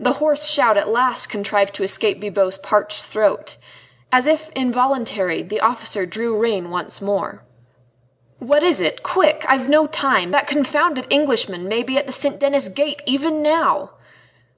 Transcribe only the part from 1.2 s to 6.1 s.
contrived to escape Bibot's parched throat. As if involuntarily, the officer